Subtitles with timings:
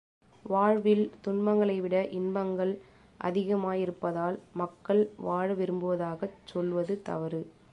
[0.45, 2.71] வாழ்வில் துன்பங்களைவிட இன்பங்கள்
[3.19, 7.43] அதிகமாயிருப்பதால், மக்கள் வாழ விரும்புவதாகச் சொல்வது தவறு.